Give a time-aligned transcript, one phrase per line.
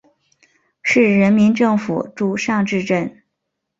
[0.81, 3.21] 市人民政府驻尚志镇。